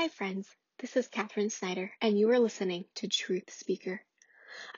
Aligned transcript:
Hi, 0.00 0.08
friends. 0.08 0.48
This 0.78 0.96
is 0.96 1.08
Katherine 1.08 1.50
Snyder, 1.50 1.92
and 2.00 2.18
you 2.18 2.30
are 2.30 2.38
listening 2.38 2.86
to 2.94 3.06
Truth 3.06 3.52
Speaker. 3.52 4.02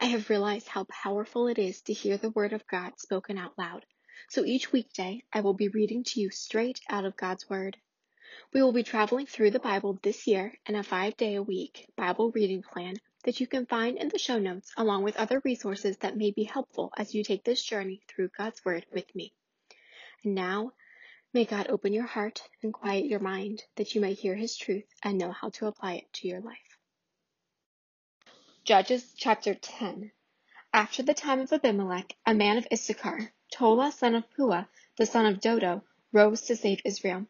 I 0.00 0.06
have 0.06 0.28
realized 0.28 0.66
how 0.66 0.82
powerful 0.82 1.46
it 1.46 1.60
is 1.60 1.80
to 1.82 1.92
hear 1.92 2.16
the 2.16 2.30
Word 2.30 2.52
of 2.52 2.66
God 2.66 2.98
spoken 2.98 3.38
out 3.38 3.56
loud. 3.56 3.86
So 4.30 4.44
each 4.44 4.72
weekday, 4.72 5.22
I 5.32 5.42
will 5.42 5.54
be 5.54 5.68
reading 5.68 6.02
to 6.02 6.20
you 6.20 6.30
straight 6.30 6.80
out 6.90 7.04
of 7.04 7.16
God's 7.16 7.48
Word. 7.48 7.76
We 8.52 8.64
will 8.64 8.72
be 8.72 8.82
traveling 8.82 9.26
through 9.26 9.52
the 9.52 9.60
Bible 9.60 9.96
this 10.02 10.26
year 10.26 10.58
in 10.66 10.74
a 10.74 10.82
five 10.82 11.16
day 11.16 11.36
a 11.36 11.42
week 11.44 11.86
Bible 11.96 12.32
reading 12.32 12.64
plan 12.64 12.96
that 13.22 13.38
you 13.38 13.46
can 13.46 13.66
find 13.66 13.98
in 13.98 14.08
the 14.08 14.18
show 14.18 14.40
notes, 14.40 14.72
along 14.76 15.04
with 15.04 15.16
other 15.16 15.40
resources 15.44 15.98
that 15.98 16.16
may 16.16 16.32
be 16.32 16.42
helpful 16.42 16.90
as 16.98 17.14
you 17.14 17.22
take 17.22 17.44
this 17.44 17.62
journey 17.62 18.02
through 18.08 18.30
God's 18.36 18.64
Word 18.64 18.86
with 18.92 19.14
me. 19.14 19.32
And 20.24 20.34
now, 20.34 20.72
May 21.34 21.46
God 21.46 21.68
open 21.68 21.94
your 21.94 22.04
heart 22.04 22.42
and 22.62 22.74
quiet 22.74 23.06
your 23.06 23.18
mind 23.18 23.62
that 23.76 23.94
you 23.94 24.02
may 24.02 24.12
hear 24.12 24.34
his 24.34 24.54
truth 24.54 24.84
and 25.02 25.16
know 25.16 25.32
how 25.32 25.48
to 25.50 25.66
apply 25.66 25.94
it 25.94 26.12
to 26.14 26.28
your 26.28 26.42
life. 26.42 26.78
Judges 28.64 29.14
chapter 29.16 29.54
10. 29.54 30.12
After 30.74 31.02
the 31.02 31.14
time 31.14 31.40
of 31.40 31.50
Abimelech, 31.50 32.14
a 32.26 32.34
man 32.34 32.58
of 32.58 32.66
Issachar, 32.70 33.32
Tola 33.50 33.92
son 33.92 34.14
of 34.14 34.30
Puah, 34.36 34.66
the 34.98 35.06
son 35.06 35.24
of 35.24 35.40
Dodo, 35.40 35.82
rose 36.12 36.42
to 36.42 36.54
save 36.54 36.82
Israel. 36.84 37.26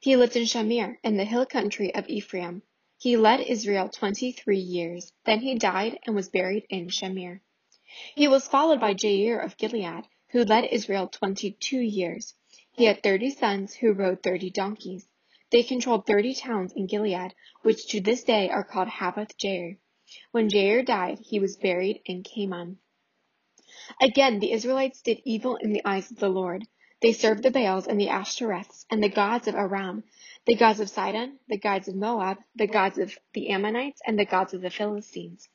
He 0.00 0.16
lived 0.16 0.36
in 0.36 0.44
Shamir, 0.44 0.98
in 1.02 1.16
the 1.16 1.24
hill 1.24 1.46
country 1.46 1.94
of 1.94 2.06
Ephraim. 2.08 2.62
He 2.98 3.16
led 3.16 3.40
Israel 3.40 3.88
twenty-three 3.88 4.58
years. 4.58 5.14
Then 5.24 5.40
he 5.40 5.54
died 5.54 5.98
and 6.04 6.14
was 6.14 6.28
buried 6.28 6.66
in 6.68 6.88
Shamir. 6.88 7.40
He 8.14 8.28
was 8.28 8.46
followed 8.46 8.80
by 8.80 8.92
Jair 8.92 9.42
of 9.42 9.56
Gilead, 9.56 10.04
who 10.28 10.44
led 10.44 10.64
Israel 10.66 11.08
twenty-two 11.08 11.80
years. 11.80 12.34
He 12.78 12.84
had 12.84 13.02
thirty 13.02 13.30
sons 13.30 13.74
who 13.74 13.94
rode 13.94 14.22
thirty 14.22 14.50
donkeys. 14.50 15.08
They 15.50 15.62
controlled 15.62 16.04
thirty 16.04 16.34
towns 16.34 16.74
in 16.74 16.86
Gilead, 16.86 17.34
which 17.62 17.86
to 17.88 18.02
this 18.02 18.22
day 18.22 18.50
are 18.50 18.64
called 18.64 18.88
Havvoth 18.88 19.38
Jair. 19.38 19.78
When 20.30 20.50
Jair 20.50 20.84
died, 20.84 21.20
he 21.20 21.40
was 21.40 21.56
buried 21.56 22.02
in 22.04 22.22
Kamon. 22.22 22.76
Again, 23.98 24.40
the 24.40 24.52
Israelites 24.52 25.00
did 25.00 25.22
evil 25.24 25.56
in 25.56 25.72
the 25.72 25.80
eyes 25.86 26.10
of 26.10 26.18
the 26.18 26.28
Lord. 26.28 26.66
They 27.00 27.14
served 27.14 27.42
the 27.42 27.50
Baals 27.50 27.86
and 27.86 27.98
the 27.98 28.08
Ashtoreths 28.08 28.84
and 28.90 29.02
the 29.02 29.08
gods 29.08 29.48
of 29.48 29.54
Aram, 29.54 30.04
the 30.44 30.54
gods 30.54 30.78
of 30.78 30.90
Sidon, 30.90 31.38
the 31.48 31.56
gods 31.56 31.88
of 31.88 31.94
Moab, 31.94 32.36
the 32.54 32.66
gods 32.66 32.98
of 32.98 33.18
the 33.32 33.48
Ammonites, 33.48 34.02
and 34.06 34.18
the 34.18 34.26
gods 34.26 34.52
of 34.52 34.60
the 34.60 34.68
Philistines. 34.68 35.48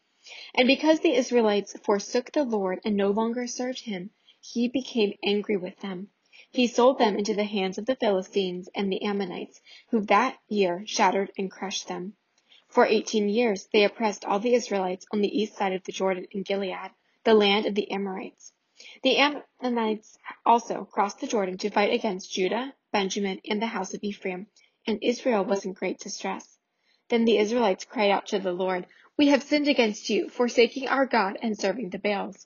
And 0.56 0.66
because 0.66 1.02
the 1.02 1.14
Israelites 1.14 1.76
forsook 1.84 2.32
the 2.32 2.44
Lord 2.44 2.80
and 2.84 2.98
no 2.98 3.12
longer 3.12 3.46
served 3.46 3.82
him, 3.82 4.10
he 4.40 4.68
became 4.68 5.14
angry 5.24 5.58
with 5.58 5.80
them. 5.82 6.10
He 6.54 6.68
sold 6.68 6.98
them 6.98 7.16
into 7.16 7.34
the 7.34 7.46
hands 7.46 7.78
of 7.78 7.86
the 7.86 7.96
Philistines 7.96 8.68
and 8.76 8.92
the 8.92 9.04
Ammonites, 9.04 9.62
who 9.90 10.02
that 10.08 10.38
year 10.50 10.84
shattered 10.86 11.32
and 11.38 11.50
crushed 11.50 11.88
them. 11.88 12.18
For 12.68 12.86
eighteen 12.86 13.30
years 13.30 13.70
they 13.72 13.86
oppressed 13.86 14.26
all 14.26 14.40
the 14.40 14.54
Israelites 14.54 15.06
on 15.14 15.22
the 15.22 15.42
east 15.42 15.56
side 15.56 15.72
of 15.72 15.84
the 15.86 15.94
Jordan 15.94 16.28
in 16.32 16.44
Gilead, 16.44 16.92
the 17.24 17.34
land 17.34 17.68
of 17.68 17.76
the 17.76 17.90
Amorites. 17.92 18.52
The 19.02 19.18
Ammonites 19.18 20.18
also 20.46 20.84
crossed 20.84 21.22
the 21.22 21.28
Jordan 21.28 21.58
to 21.60 21.70
fight 21.70 21.94
against 21.94 22.34
Judah, 22.34 22.74
Benjamin, 22.92 23.40
and 23.46 23.62
the 23.62 23.68
house 23.68 23.94
of 23.94 24.04
Ephraim, 24.04 24.48
and 24.86 25.00
Israel 25.02 25.46
was 25.46 25.64
in 25.64 25.72
great 25.72 26.00
distress. 26.00 26.58
Then 27.08 27.24
the 27.24 27.38
Israelites 27.38 27.86
cried 27.86 28.12
out 28.12 28.28
to 28.28 28.40
the 28.40 28.52
Lord, 28.52 28.88
We 29.18 29.28
have 29.28 29.44
sinned 29.44 29.70
against 29.70 30.10
you, 30.10 30.28
forsaking 30.28 30.90
our 30.90 31.06
God 31.06 31.38
and 31.42 31.58
serving 31.58 31.92
the 31.92 32.00
Baals. 32.00 32.46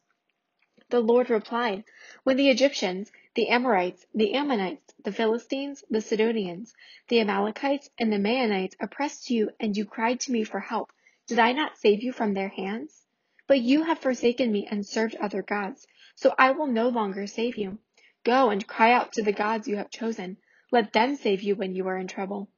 The 0.89 0.99
Lord 0.99 1.31
replied, 1.31 1.85
When 2.23 2.37
the 2.37 2.49
Egyptians, 2.49 3.11
the 3.35 3.49
Amorites, 3.49 4.05
the 4.13 4.33
Ammonites, 4.33 4.93
the 5.03 5.11
Philistines, 5.11 5.83
the 5.89 5.99
Sidonians, 5.99 6.73
the 7.09 7.19
Amalekites, 7.19 7.89
and 7.99 8.11
the 8.11 8.17
Maonites 8.17 8.75
oppressed 8.79 9.29
you, 9.29 9.49
and 9.59 9.75
you 9.75 9.83
cried 9.85 10.21
to 10.21 10.31
me 10.31 10.45
for 10.45 10.61
help, 10.61 10.91
did 11.27 11.37
I 11.37 11.51
not 11.51 11.77
save 11.77 12.01
you 12.01 12.13
from 12.13 12.33
their 12.33 12.47
hands? 12.47 13.03
But 13.45 13.59
you 13.59 13.83
have 13.83 13.99
forsaken 13.99 14.51
me 14.51 14.67
and 14.71 14.85
served 14.85 15.15
other 15.15 15.41
gods, 15.41 15.85
so 16.15 16.33
I 16.37 16.51
will 16.51 16.67
no 16.67 16.87
longer 16.87 17.27
save 17.27 17.57
you. 17.57 17.79
Go 18.23 18.51
and 18.51 18.65
cry 18.65 18.93
out 18.93 19.11
to 19.13 19.21
the 19.21 19.33
gods 19.33 19.67
you 19.67 19.75
have 19.75 19.89
chosen. 19.89 20.37
Let 20.71 20.93
them 20.93 21.17
save 21.17 21.41
you 21.41 21.55
when 21.55 21.75
you 21.75 21.87
are 21.89 21.97
in 21.97 22.07
trouble. 22.07 22.49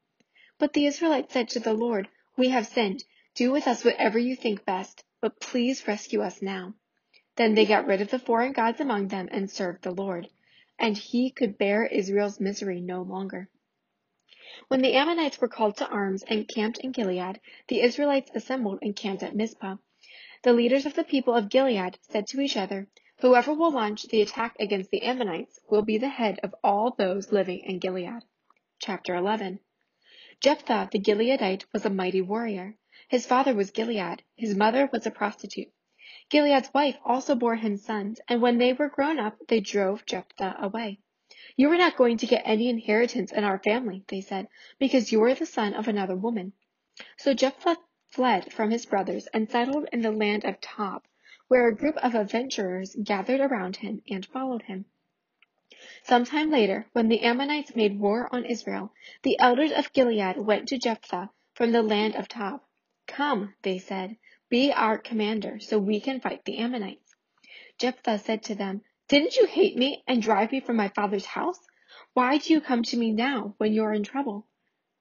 But 0.60 0.74
the 0.74 0.86
Israelites 0.86 1.34
said 1.34 1.50
to 1.50 1.60
the 1.60 1.74
Lord, 1.74 2.08
We 2.38 2.50
have 2.50 2.68
sinned. 2.68 3.04
Do 3.34 3.52
with 3.52 3.68
us 3.68 3.84
whatever 3.84 4.20
you 4.20 4.36
think 4.36 4.64
best, 4.64 5.04
but 5.22 5.40
please 5.40 5.88
rescue 5.88 6.22
us 6.22 6.42
now. 6.42 6.76
Then 7.36 7.56
they 7.56 7.66
got 7.66 7.88
rid 7.88 8.02
of 8.02 8.12
the 8.12 8.20
foreign 8.20 8.52
gods 8.52 8.80
among 8.80 9.08
them 9.08 9.28
and 9.32 9.50
served 9.50 9.82
the 9.82 9.92
Lord. 9.92 10.30
And 10.80 10.98
he 10.98 11.32
could 11.32 11.58
bear 11.58 11.86
Israel's 11.86 12.40
misery 12.40 12.82
no 12.82 13.02
longer. 13.02 13.50
When 14.68 14.82
the 14.82 14.94
Ammonites 14.94 15.42
were 15.42 15.48
called 15.48 15.78
to 15.78 15.88
arms 15.88 16.24
and 16.24 16.48
camped 16.48 16.78
in 16.80 16.92
Gilead, 16.92 17.40
the 17.68 17.82
Israelites 17.82 18.32
assembled 18.36 18.80
and 18.82 18.96
camped 18.96 19.24
at 19.24 19.36
Mizpah. 19.36 19.78
The 20.44 20.54
leaders 20.54 20.86
of 20.86 20.94
the 20.94 21.04
people 21.04 21.34
of 21.34 21.50
Gilead 21.50 21.98
said 22.02 22.28
to 22.28 22.42
each 22.42 22.56
other, 22.56 22.88
Whoever 23.20 23.54
will 23.54 23.72
launch 23.72 24.04
the 24.04 24.22
attack 24.22 24.56
against 24.60 24.92
the 24.92 25.02
Ammonites 25.02 25.60
will 25.70 25.82
be 25.82 25.98
the 25.98 26.10
head 26.10 26.40
of 26.44 26.54
all 26.64 26.92
those 26.92 27.32
living 27.32 27.60
in 27.60 27.80
Gilead. 27.80 28.24
Chapter 28.80 29.16
11 29.16 29.60
Jephthah 30.40 30.90
the 30.92 31.00
Gileadite 31.00 31.66
was 31.74 31.86
a 31.86 31.90
mighty 31.90 32.22
warrior. 32.22 32.78
His 33.08 33.26
father 33.26 33.56
was 33.56 33.72
Gilead, 33.72 34.22
his 34.36 34.56
mother 34.56 34.88
was 34.94 35.08
a 35.08 35.12
prostitute. 35.12 35.72
Gilead's 36.30 36.74
wife 36.74 36.98
also 37.06 37.36
bore 37.36 37.56
him 37.56 37.78
sons, 37.78 38.20
and 38.28 38.42
when 38.42 38.58
they 38.58 38.74
were 38.74 38.90
grown 38.90 39.18
up, 39.18 39.38
they 39.48 39.62
drove 39.62 40.06
Jephthah 40.06 40.58
away. 40.60 41.00
You 41.56 41.72
are 41.72 41.78
not 41.78 41.96
going 41.96 42.18
to 42.18 42.28
get 42.28 42.42
any 42.46 42.68
inheritance 42.68 43.32
in 43.32 43.44
our 43.46 43.60
family, 43.60 44.04
they 44.10 44.20
said, 44.22 44.50
because 44.78 45.12
you 45.12 45.24
are 45.24 45.34
the 45.34 45.46
son 45.46 45.74
of 45.74 45.88
another 45.88 46.16
woman. 46.16 46.52
So 47.16 47.34
Jephthah 47.34 47.78
fled 48.08 48.52
from 48.52 48.72
his 48.72 48.86
brothers 48.86 49.28
and 49.28 49.50
settled 49.50 49.88
in 49.94 50.02
the 50.02 50.12
land 50.12 50.44
of 50.44 50.60
Tob, 50.60 51.04
where 51.48 51.68
a 51.68 51.76
group 51.76 51.96
of 51.98 52.14
adventurers 52.14 52.96
gathered 53.02 53.40
around 53.40 53.78
him 53.78 54.02
and 54.10 54.26
followed 54.26 54.64
him. 54.64 54.86
Some 56.04 56.26
time 56.26 56.52
later, 56.52 56.88
when 56.92 57.08
the 57.08 57.22
Ammonites 57.22 57.76
made 57.76 58.00
war 58.00 58.28
on 58.34 58.44
Israel, 58.44 58.92
the 59.24 59.40
elders 59.40 59.72
of 59.72 59.94
Gilead 59.94 60.38
went 60.38 60.68
to 60.68 60.78
Jephthah 60.78 61.30
from 61.54 61.72
the 61.72 61.84
land 61.84 62.16
of 62.16 62.28
Tob. 62.28 62.62
Come, 63.08 63.54
they 63.62 63.78
said, 63.78 64.18
be 64.50 64.72
our 64.72 64.98
commander, 64.98 65.60
so 65.60 65.78
we 65.78 66.00
can 66.00 66.22
fight 66.22 66.46
the 66.46 66.58
Ammonites. 66.58 67.16
Jephthah 67.78 68.20
said 68.20 68.44
to 68.44 68.56
them, 68.56 68.82
Didn't 69.08 69.36
you 69.36 69.46
hate 69.46 69.78
me 69.78 70.04
and 70.08 70.22
drive 70.22 70.52
me 70.52 70.60
from 70.60 70.76
my 70.76 70.88
father's 70.88 71.26
house? 71.26 71.60
Why 72.14 72.38
do 72.38 72.54
you 72.54 72.62
come 72.62 72.84
to 72.84 72.98
me 72.98 73.12
now 73.12 73.56
when 73.58 73.74
you 73.74 73.84
are 73.84 73.94
in 73.94 74.04
trouble? 74.04 74.48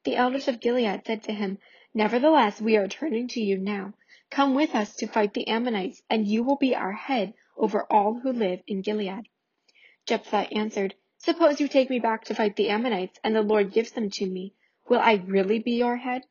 The 0.05 0.17
elders 0.17 0.49
of 0.49 0.61
Gilead 0.61 1.07
said 1.07 1.23
to 1.25 1.33
him, 1.33 1.59
Nevertheless, 1.95 2.61
we 2.61 2.77
are 2.77 2.89
turning 2.89 3.29
to 3.29 3.41
you 3.41 3.57
now. 3.57 3.95
Come 4.31 4.55
with 4.55 4.75
us 4.75 4.95
to 4.97 5.07
fight 5.07 5.33
the 5.33 5.49
Ammonites, 5.49 6.03
and 6.11 6.27
you 6.27 6.43
will 6.43 6.57
be 6.57 6.75
our 6.75 6.93
head 6.93 7.33
over 7.57 7.84
all 7.91 8.21
who 8.21 8.33
live 8.33 8.61
in 8.67 8.83
Gilead. 8.83 9.28
Jephthah 10.07 10.53
answered, 10.53 10.95
Suppose 11.19 11.61
you 11.61 11.69
take 11.69 11.89
me 11.89 11.99
back 11.99 12.25
to 12.25 12.34
fight 12.34 12.57
the 12.57 12.69
Ammonites, 12.69 13.19
and 13.25 13.34
the 13.34 13.43
Lord 13.43 13.73
gives 13.73 13.93
them 13.93 14.11
to 14.11 14.27
me. 14.27 14.55
Will 14.89 15.01
I 15.01 15.15
really 15.15 15.59
be 15.59 15.73
your 15.73 15.97
head? 15.97 16.23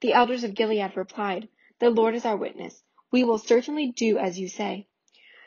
The 0.00 0.12
elders 0.12 0.44
of 0.44 0.54
Gilead 0.54 0.96
replied, 0.96 1.48
the 1.80 1.90
Lord 1.90 2.14
is 2.14 2.24
our 2.24 2.36
witness. 2.36 2.82
We 3.10 3.24
will 3.24 3.38
certainly 3.38 3.92
do 3.92 4.18
as 4.18 4.38
you 4.38 4.48
say. 4.48 4.86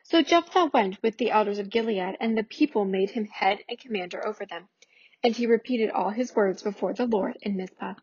So 0.04 0.22
Jephthah 0.22 0.72
went 0.74 1.02
with 1.04 1.18
the 1.18 1.32
elders 1.32 1.60
of 1.60 1.70
Gilead, 1.70 2.16
and 2.20 2.38
the 2.38 2.44
people 2.44 2.86
made 2.86 3.10
him 3.10 3.26
head 3.26 3.60
and 3.68 3.78
commander 3.80 4.26
over 4.26 4.46
them. 4.46 4.70
And 5.24 5.36
he 5.36 5.46
repeated 5.48 5.90
all 5.90 6.12
his 6.12 6.36
words 6.36 6.64
before 6.64 6.94
the 6.94 7.06
Lord 7.06 7.38
in 7.42 7.58
Mizpah. 7.58 7.96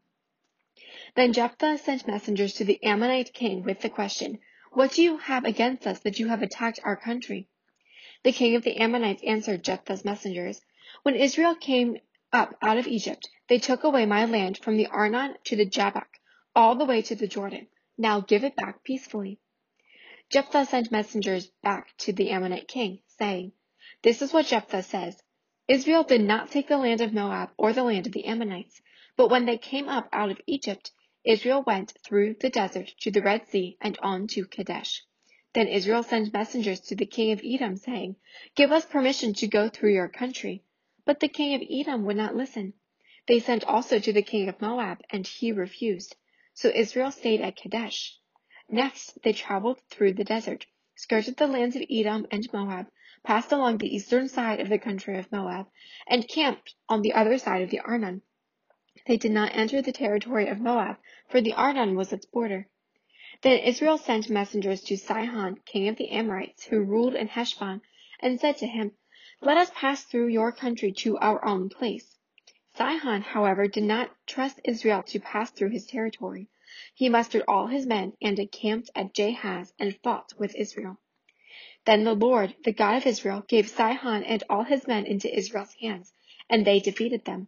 Then 1.15 1.33
Jephthah 1.33 1.79
sent 1.79 2.07
messengers 2.07 2.55
to 2.55 2.65
the 2.65 2.83
Ammonite 2.83 3.33
king 3.33 3.63
with 3.63 3.81
the 3.81 3.89
question, 3.89 4.41
What 4.73 4.93
do 4.93 5.03
you 5.03 5.19
have 5.19 5.45
against 5.45 5.87
us 5.87 6.01
that 6.01 6.19
you 6.19 6.29
have 6.29 6.43
attacked 6.43 6.81
our 6.83 6.97
country? 6.97 7.49
The 8.23 8.33
king 8.33 8.55
of 8.55 8.65
the 8.65 8.79
Ammonites 8.79 9.23
answered 9.23 9.65
Jephthah's 9.65 10.04
messengers, 10.04 10.60
When 11.04 11.15
Israel 11.15 11.54
came 11.54 11.98
up 12.33 12.57
out 12.60 12.78
of 12.78 12.87
Egypt, 12.87 13.28
they 13.48 13.59
took 13.59 13.84
away 13.84 14.07
my 14.07 14.25
land 14.25 14.59
from 14.59 14.77
the 14.77 14.89
Arnon 14.89 15.37
to 15.45 15.57
the 15.57 15.65
Jabbok, 15.65 16.19
all 16.54 16.75
the 16.75 16.84
way 16.84 17.01
to 17.03 17.15
the 17.15 17.28
Jordan. 17.28 17.69
Now 17.97 18.21
give 18.21 18.43
it 18.43 18.57
back 18.57 18.83
peacefully. 18.83 19.39
Jephthah 20.31 20.67
sent 20.67 20.91
messengers 20.91 21.47
back 21.63 21.97
to 21.99 22.13
the 22.13 22.31
Ammonite 22.31 22.67
king, 22.67 23.01
saying, 23.07 23.53
This 24.03 24.21
is 24.21 24.33
what 24.33 24.47
Jephthah 24.47 24.83
says. 24.83 25.23
Israel 25.69 26.03
did 26.03 26.23
not 26.23 26.51
take 26.51 26.67
the 26.67 26.79
land 26.79 27.01
of 27.01 27.13
Moab 27.13 27.51
or 27.57 27.73
the 27.73 27.85
land 27.85 28.07
of 28.07 28.13
the 28.13 28.25
Ammonites, 28.25 28.83
but 29.17 29.31
when 29.31 29.45
they 29.45 29.59
came 29.59 29.89
up 29.89 30.09
out 30.13 30.31
of 30.31 30.41
Egypt, 30.47 30.91
Israel 31.25 31.63
went 31.67 31.93
through 32.05 32.35
the 32.41 32.51
desert 32.51 32.93
to 33.01 33.11
the 33.11 33.23
Red 33.23 33.47
Sea 33.47 33.79
and 33.81 33.97
on 34.03 34.27
to 34.29 34.45
Kadesh. 34.45 35.05
Then 35.53 35.69
Israel 35.69 36.03
sent 36.03 36.33
messengers 36.33 36.81
to 36.81 36.97
the 36.97 37.07
king 37.07 37.31
of 37.31 37.43
Edom, 37.45 37.77
saying, 37.77 38.17
Give 38.57 38.73
us 38.73 38.85
permission 38.85 39.35
to 39.35 39.47
go 39.47 39.69
through 39.69 39.93
your 39.93 40.09
country. 40.09 40.65
But 41.05 41.21
the 41.21 41.29
king 41.29 41.55
of 41.55 41.63
Edom 41.71 42.05
would 42.07 42.17
not 42.17 42.35
listen. 42.35 42.75
They 43.29 43.39
sent 43.39 43.63
also 43.63 44.01
to 44.01 44.13
the 44.13 44.23
king 44.23 44.49
of 44.49 44.61
Moab, 44.61 45.03
and 45.11 45.25
he 45.25 45.53
refused. 45.53 46.17
So 46.56 46.68
Israel 46.68 47.10
stayed 47.10 47.41
at 47.41 47.56
Kadesh. 47.56 48.16
Next, 48.68 49.21
they 49.24 49.33
traveled 49.33 49.80
through 49.91 50.12
the 50.12 50.22
desert, 50.22 50.66
skirted 50.95 51.36
the 51.36 51.48
lands 51.48 51.74
of 51.74 51.83
Edom 51.91 52.28
and 52.30 52.48
Moab, 52.53 52.86
passed 53.24 53.51
along 53.51 53.78
the 53.78 53.92
eastern 53.92 54.28
side 54.28 54.60
of 54.60 54.68
the 54.68 54.78
country 54.78 55.18
of 55.18 55.33
Moab, 55.33 55.66
and 56.06 56.28
camped 56.28 56.77
on 56.89 57.03
the 57.03 57.12
other 57.12 57.39
side 57.39 57.62
of 57.62 57.71
the 57.71 57.80
Arnon. 57.80 58.22
they 59.06 59.16
did 59.16 59.33
not 59.33 59.53
enter 59.56 59.83
the 59.83 59.91
territory 59.91 60.47
of 60.47 60.60
Moab, 60.60 60.98
for 61.28 61.41
the 61.41 61.54
Arnon 61.54 61.97
was 61.97 62.12
its 62.12 62.24
border. 62.24 62.68
Then 63.42 63.59
Israel 63.59 63.98
sent 63.98 64.30
messengers 64.30 64.80
to 64.83 64.97
Sihon, 64.97 65.57
king 65.66 65.89
of 65.89 65.97
the 65.97 66.10
Amorites, 66.10 66.66
who 66.66 66.84
ruled 66.84 67.16
in 67.16 67.27
Heshbon, 67.27 67.83
and 68.21 68.39
said 68.39 68.59
to 68.59 68.68
him, 68.68 68.92
Let 69.41 69.57
us 69.57 69.72
pass 69.74 70.04
through 70.04 70.28
your 70.28 70.53
country 70.53 70.92
to 70.98 71.18
our 71.18 71.45
own 71.45 71.68
place. 71.68 72.14
Sihon, 72.76 73.22
however, 73.22 73.68
did 73.68 73.84
not 73.84 74.10
trust 74.26 74.60
Israel 74.65 75.04
to 75.04 75.21
pass 75.21 75.53
through 75.53 75.71
his 75.71 75.86
territory. 75.86 76.48
He 76.92 77.09
mustered 77.09 77.44
all 77.47 77.68
his 77.68 77.86
men 77.86 78.15
and 78.21 78.36
encamped 78.36 78.91
at 78.97 79.15
Jahaz 79.15 79.72
and 79.78 79.97
fought 80.03 80.32
with 80.38 80.56
Israel. 80.56 80.98
Then 81.84 82.03
the 82.03 82.15
Lord, 82.15 82.56
the 82.65 82.72
God 82.72 82.97
of 82.97 83.06
Israel, 83.06 83.44
gave 83.47 83.68
Sihon 83.68 84.24
and 84.24 84.42
all 84.50 84.65
his 84.65 84.88
men 84.88 85.06
into 85.06 85.32
Israel's 85.32 85.74
hands, 85.74 86.12
and 86.50 86.66
they 86.66 86.80
defeated 86.80 87.24
them. 87.24 87.47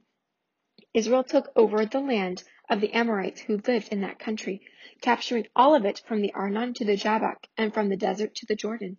Israel 0.94 1.24
took 1.24 1.50
over 1.56 1.84
the 1.84 2.00
land 2.00 2.44
of 2.70 2.80
the 2.80 2.92
Amorites 2.92 3.40
who 3.40 3.60
lived 3.66 3.88
in 3.92 4.02
that 4.02 4.20
country, 4.20 4.60
capturing 5.00 5.48
all 5.56 5.74
of 5.74 5.84
it 5.84 6.02
from 6.06 6.22
the 6.22 6.32
Arnon 6.34 6.72
to 6.74 6.84
the 6.84 6.96
Jabbok, 6.96 7.48
and 7.56 7.74
from 7.74 7.88
the 7.88 7.96
desert 7.96 8.36
to 8.36 8.46
the 8.46 8.54
Jordan. 8.54 8.98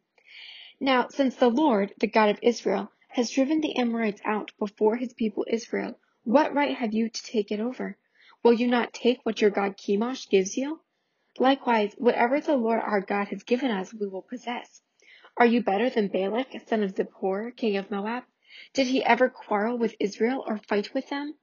Now, 0.82 1.08
since 1.08 1.38
the 1.38 1.50
Lord, 1.50 1.94
the 2.00 2.08
God 2.08 2.30
of 2.30 2.40
Israel, 2.42 2.92
has 3.08 3.32
driven 3.32 3.62
the 3.62 3.78
Amorites 3.78 4.22
out 4.26 4.52
before 4.60 4.98
his 4.98 5.14
people 5.14 5.46
Israel, 5.48 5.98
what 6.28 6.54
right 6.54 6.76
have 6.76 6.94
you 6.94 7.08
to 7.08 7.24
take 7.24 7.54
it 7.54 7.62
over? 7.62 7.98
Will 8.44 8.52
you 8.52 8.68
not 8.68 8.92
take 8.92 9.20
what 9.24 9.40
your 9.40 9.50
God 9.50 9.78
Chemosh 9.78 10.28
gives 10.30 10.58
you? 10.58 10.82
Likewise, 11.40 11.94
whatever 11.98 12.42
the 12.42 12.58
Lord 12.58 12.82
our 12.82 13.00
God 13.00 13.30
has 13.30 13.44
given 13.44 13.72
us, 13.72 13.94
we 13.94 14.08
will 14.08 14.24
possess. 14.24 14.82
Are 15.38 15.46
you 15.46 15.64
better 15.64 15.90
than 15.90 16.10
Balak, 16.10 16.48
son 16.68 16.84
of 16.84 16.96
Zippor, 16.96 17.56
king 17.56 17.78
of 17.78 17.90
Moab? 17.90 18.26
Did 18.74 18.88
he 18.88 19.02
ever 19.06 19.30
quarrel 19.30 19.78
with 19.78 19.96
Israel 20.02 20.44
or 20.46 20.58
fight 20.58 20.94
with 20.94 21.08
them? 21.08 21.36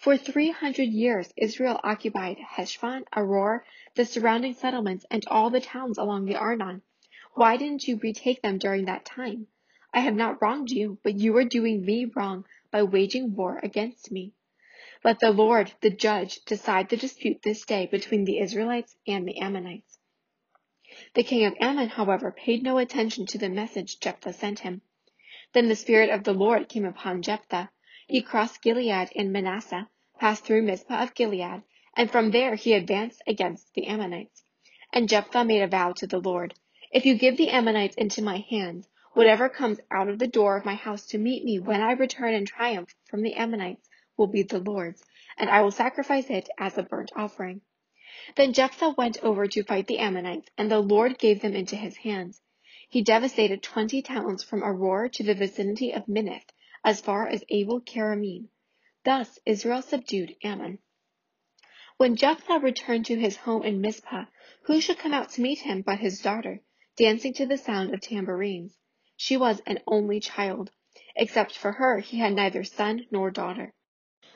For 0.00 0.16
three 0.16 0.50
hundred 0.50 0.88
years 0.88 1.32
Israel 1.36 1.78
occupied 1.84 2.38
Heshbon, 2.38 3.04
Aroer, 3.14 3.60
the 3.94 4.04
surrounding 4.04 4.54
settlements, 4.54 5.06
and 5.08 5.24
all 5.28 5.50
the 5.50 5.60
towns 5.60 5.98
along 5.98 6.24
the 6.24 6.34
Arnon. 6.34 6.82
Why 7.34 7.56
didn't 7.56 7.86
you 7.86 8.00
retake 8.02 8.42
them 8.42 8.58
during 8.58 8.86
that 8.86 9.04
time? 9.04 9.46
I 9.94 10.00
have 10.00 10.16
not 10.16 10.42
wronged 10.42 10.72
you, 10.72 10.98
but 11.04 11.14
you 11.14 11.36
are 11.36 11.44
doing 11.44 11.84
me 11.84 12.06
wrong 12.06 12.44
by 12.72 12.82
waging 12.82 13.36
war 13.36 13.60
against 13.62 14.10
me. 14.10 14.32
Let 15.04 15.20
the 15.20 15.30
Lord, 15.30 15.72
the 15.82 15.90
judge, 15.90 16.44
decide 16.44 16.88
the 16.88 16.96
dispute 16.96 17.42
this 17.42 17.64
day 17.64 17.86
between 17.86 18.24
the 18.24 18.38
Israelites 18.38 18.96
and 19.06 19.28
the 19.28 19.38
Ammonites. 19.38 19.98
The 21.14 21.22
king 21.22 21.44
of 21.44 21.54
Ammon, 21.60 21.90
however, 21.90 22.32
paid 22.32 22.62
no 22.62 22.78
attention 22.78 23.26
to 23.26 23.38
the 23.38 23.48
message 23.48 24.00
Jephthah 24.00 24.32
sent 24.32 24.60
him. 24.60 24.82
Then 25.52 25.68
the 25.68 25.76
Spirit 25.76 26.08
of 26.08 26.24
the 26.24 26.32
Lord 26.32 26.68
came 26.68 26.84
upon 26.84 27.22
Jephthah. 27.22 27.70
He 28.08 28.22
crossed 28.22 28.62
Gilead 28.62 29.10
and 29.14 29.32
Manasseh, 29.32 29.88
passed 30.18 30.44
through 30.44 30.62
Mizpah 30.62 31.02
of 31.02 31.14
Gilead, 31.14 31.62
and 31.96 32.10
from 32.10 32.30
there 32.30 32.54
he 32.54 32.72
advanced 32.72 33.22
against 33.26 33.74
the 33.74 33.86
Ammonites. 33.86 34.44
And 34.92 35.08
Jephthah 35.08 35.44
made 35.44 35.62
a 35.62 35.66
vow 35.66 35.92
to 35.92 36.06
the 36.06 36.20
Lord, 36.20 36.54
If 36.90 37.04
you 37.04 37.16
give 37.16 37.36
the 37.36 37.50
Ammonites 37.50 37.96
into 37.96 38.22
my 38.22 38.44
hands, 38.48 38.88
whatever 39.14 39.48
comes 39.48 39.78
out 39.90 40.08
of 40.08 40.18
the 40.18 40.26
door 40.26 40.56
of 40.56 40.64
my 40.64 40.74
house 40.74 41.06
to 41.06 41.18
meet 41.18 41.44
me 41.44 41.58
when 41.58 41.82
I 41.82 41.92
return 41.92 42.32
in 42.34 42.46
triumph 42.46 42.94
from 43.08 43.22
the 43.22 43.34
Ammonites 43.34 43.88
will 44.16 44.26
be 44.26 44.42
the 44.42 44.58
Lord's, 44.58 45.04
and 45.36 45.50
I 45.50 45.60
will 45.60 45.70
sacrifice 45.70 46.30
it 46.30 46.48
as 46.58 46.78
a 46.78 46.82
burnt 46.82 47.12
offering. 47.14 47.60
Then 48.36 48.52
Jephthah 48.52 48.94
went 48.96 49.22
over 49.22 49.46
to 49.46 49.64
fight 49.64 49.86
the 49.86 49.98
Ammonites, 49.98 50.48
and 50.56 50.70
the 50.70 50.80
Lord 50.80 51.18
gave 51.18 51.42
them 51.42 51.54
into 51.54 51.76
his 51.76 51.96
hands. 51.96 52.40
He 52.88 53.02
devastated 53.02 53.62
twenty 53.62 54.02
towns 54.02 54.42
from 54.42 54.62
Aroer 54.62 55.10
to 55.12 55.22
the 55.22 55.34
vicinity 55.34 55.92
of 55.92 56.06
Minnith, 56.06 56.48
as 56.84 57.00
far 57.00 57.26
as 57.26 57.44
Abel 57.48 57.80
Keramim. 57.80 58.48
Thus 59.04 59.38
Israel 59.44 59.82
subdued 59.82 60.36
Ammon. 60.44 60.78
When 61.96 62.16
Jephthah 62.16 62.60
returned 62.60 63.06
to 63.06 63.18
his 63.18 63.36
home 63.36 63.62
in 63.62 63.80
Mizpah, 63.80 64.24
who 64.62 64.80
should 64.80 64.98
come 64.98 65.12
out 65.12 65.30
to 65.30 65.42
meet 65.42 65.58
him 65.60 65.82
but 65.82 65.98
his 65.98 66.20
daughter, 66.20 66.60
dancing 66.96 67.32
to 67.34 67.46
the 67.46 67.58
sound 67.58 67.92
of 67.92 68.00
tambourines? 68.00 68.78
She 69.24 69.36
was 69.36 69.60
an 69.66 69.78
only 69.86 70.18
child. 70.18 70.72
Except 71.14 71.56
for 71.56 71.70
her, 71.70 72.00
he 72.00 72.18
had 72.18 72.32
neither 72.32 72.64
son 72.64 73.06
nor 73.12 73.30
daughter. 73.30 73.72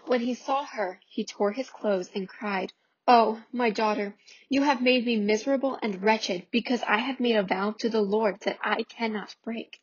When 0.04 0.20
he 0.20 0.34
saw 0.34 0.64
her, 0.64 1.00
he 1.08 1.24
tore 1.24 1.50
his 1.50 1.68
clothes 1.68 2.08
and 2.14 2.28
cried, 2.28 2.72
Oh, 3.08 3.42
my 3.50 3.70
daughter, 3.70 4.16
you 4.48 4.62
have 4.62 4.80
made 4.80 5.04
me 5.04 5.16
miserable 5.16 5.76
and 5.82 6.04
wretched 6.04 6.46
because 6.52 6.84
I 6.84 6.98
have 6.98 7.18
made 7.18 7.34
a 7.34 7.42
vow 7.42 7.72
to 7.80 7.88
the 7.88 8.00
Lord 8.00 8.38
that 8.42 8.60
I 8.62 8.84
cannot 8.84 9.34
break. 9.42 9.80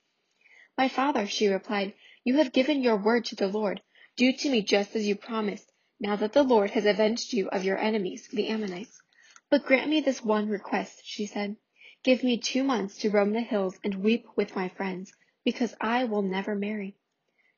My 0.77 0.87
father, 0.87 1.27
she 1.27 1.49
replied, 1.49 1.93
you 2.23 2.37
have 2.37 2.53
given 2.53 2.81
your 2.81 2.95
word 2.95 3.25
to 3.25 3.35
the 3.35 3.49
Lord. 3.49 3.81
Do 4.15 4.31
to 4.31 4.49
me 4.49 4.61
just 4.61 4.95
as 4.95 5.05
you 5.05 5.17
promised, 5.17 5.69
now 5.99 6.15
that 6.15 6.31
the 6.31 6.43
Lord 6.43 6.71
has 6.71 6.85
avenged 6.85 7.33
you 7.33 7.49
of 7.49 7.65
your 7.65 7.77
enemies, 7.77 8.29
the 8.31 8.47
Ammonites. 8.47 9.01
But 9.49 9.65
grant 9.65 9.89
me 9.89 9.99
this 9.99 10.23
one 10.23 10.47
request, 10.47 11.01
she 11.03 11.25
said. 11.25 11.57
Give 12.03 12.21
me 12.21 12.37
two 12.37 12.63
months 12.63 12.97
to 12.97 13.09
roam 13.09 13.31
the 13.31 13.39
hills 13.39 13.79
and 13.81 14.03
weep 14.03 14.27
with 14.35 14.57
my 14.57 14.67
friends, 14.67 15.13
because 15.45 15.73
I 15.79 16.03
will 16.03 16.21
never 16.21 16.53
marry. 16.53 16.97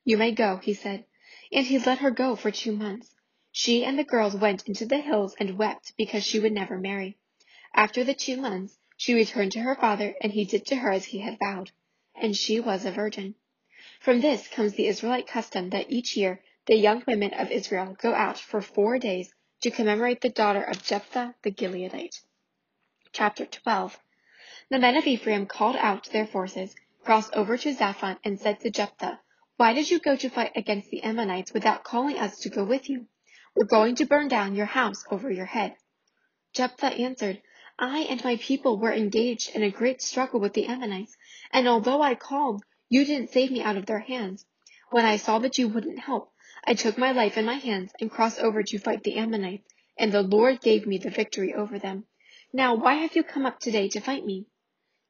You 0.03 0.17
may 0.17 0.33
go, 0.33 0.57
he 0.57 0.75
said. 0.75 1.05
And 1.51 1.65
he 1.65 1.79
let 1.79 1.97
her 1.97 2.11
go 2.11 2.35
for 2.35 2.51
two 2.51 2.71
months. 2.75 3.15
She 3.51 3.83
and 3.83 3.97
the 3.97 4.03
girls 4.03 4.35
went 4.35 4.67
into 4.67 4.85
the 4.85 5.01
hills 5.01 5.35
and 5.39 5.57
wept 5.57 5.93
because 5.97 6.23
she 6.23 6.39
would 6.39 6.51
never 6.51 6.77
marry. 6.77 7.17
After 7.73 8.03
the 8.03 8.13
two 8.13 8.37
months, 8.37 8.77
she 8.97 9.15
returned 9.15 9.51
to 9.53 9.61
her 9.61 9.73
father, 9.73 10.13
and 10.21 10.31
he 10.31 10.45
did 10.45 10.67
to 10.67 10.75
her 10.75 10.91
as 10.91 11.05
he 11.05 11.19
had 11.19 11.39
vowed. 11.39 11.71
And 12.13 12.37
she 12.37 12.59
was 12.59 12.85
a 12.85 12.91
virgin. 12.91 13.33
From 13.99 14.21
this 14.21 14.47
comes 14.47 14.73
the 14.73 14.85
Israelite 14.85 15.25
custom 15.25 15.71
that 15.71 15.91
each 15.91 16.15
year 16.15 16.43
the 16.67 16.75
young 16.75 17.03
women 17.07 17.33
of 17.33 17.49
Israel 17.49 17.97
go 17.99 18.13
out 18.13 18.37
for 18.37 18.61
four 18.61 18.99
days 18.99 19.33
to 19.61 19.71
commemorate 19.71 20.21
the 20.21 20.29
daughter 20.29 20.61
of 20.61 20.83
Jephthah 20.83 21.33
the 21.41 21.51
Gileadite. 21.51 22.21
Chapter 23.11 23.47
12 23.47 23.99
The 24.71 24.79
men 24.79 24.97
of 24.97 25.05
Ephraim 25.05 25.45
called 25.45 25.75
out 25.75 26.09
their 26.09 26.25
forces, 26.25 26.75
crossed 27.03 27.35
over 27.35 27.55
to 27.55 27.73
Zaphon, 27.75 28.17
and 28.23 28.39
said 28.39 28.59
to 28.61 28.71
Jephthah, 28.71 29.19
Why 29.57 29.73
did 29.73 29.91
you 29.91 29.99
go 29.99 30.15
to 30.15 30.27
fight 30.27 30.53
against 30.55 30.89
the 30.89 31.03
Ammonites 31.03 31.53
without 31.53 31.83
calling 31.83 32.17
us 32.17 32.39
to 32.39 32.49
go 32.49 32.63
with 32.63 32.89
you? 32.89 33.05
We're 33.55 33.67
going 33.67 33.93
to 33.97 34.07
burn 34.07 34.27
down 34.27 34.55
your 34.55 34.65
house 34.65 35.05
over 35.11 35.29
your 35.29 35.45
head. 35.45 35.75
Jephthah 36.53 36.93
answered, 36.93 37.43
I 37.77 37.99
and 38.09 38.23
my 38.23 38.37
people 38.37 38.79
were 38.79 38.91
engaged 38.91 39.55
in 39.55 39.61
a 39.61 39.69
great 39.69 40.01
struggle 40.01 40.39
with 40.39 40.53
the 40.53 40.65
Ammonites, 40.65 41.15
and 41.53 41.67
although 41.67 42.01
I 42.01 42.15
called, 42.15 42.63
you 42.89 43.05
didn't 43.05 43.31
save 43.31 43.51
me 43.51 43.61
out 43.61 43.77
of 43.77 43.85
their 43.85 43.99
hands. 43.99 44.47
When 44.89 45.05
I 45.05 45.17
saw 45.17 45.37
that 45.39 45.59
you 45.59 45.67
wouldn't 45.67 45.99
help, 45.99 46.33
I 46.65 46.73
took 46.73 46.97
my 46.97 47.11
life 47.11 47.37
in 47.37 47.45
my 47.45 47.59
hands 47.59 47.91
and 48.01 48.09
crossed 48.09 48.39
over 48.39 48.63
to 48.63 48.79
fight 48.79 49.03
the 49.03 49.17
Ammonites, 49.17 49.71
and 49.95 50.11
the 50.11 50.23
Lord 50.23 50.59
gave 50.59 50.87
me 50.87 50.97
the 50.97 51.11
victory 51.11 51.53
over 51.53 51.77
them. 51.77 52.05
Now 52.51 52.73
why 52.73 52.95
have 52.95 53.15
you 53.15 53.21
come 53.21 53.45
up 53.45 53.59
today 53.59 53.89
to 53.89 53.99
fight 53.99 54.25
me? 54.25 54.47